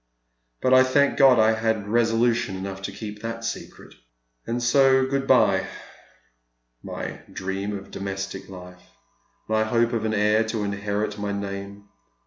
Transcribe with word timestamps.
But 0.63 0.73
I 0.73 0.81
thank 0.83 1.15
God 1.15 1.37
I 1.37 1.51
had 1.51 1.87
resolution 1.87 2.55
enough 2.55 2.81
to 2.81 2.91
keep 2.91 3.21
that 3.21 3.43
secret. 3.45 3.93
And 4.47 4.63
so 4.63 5.05
good 5.05 5.27
bye 5.27 5.67
my 6.81 7.21
dream 7.31 7.77
of 7.77 7.91
domestic 7.91 8.49
life, 8.49 8.81
my 9.47 9.63
hope 9.63 9.93
of 9.93 10.03
an 10.03 10.15
heir 10.15 10.43
to 10.45 10.63
inherit 10.63 11.19
my 11.19 11.31
name. 11.31 11.87